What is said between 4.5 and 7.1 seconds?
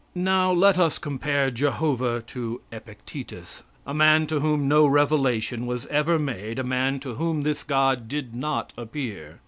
no revelation was ever made a man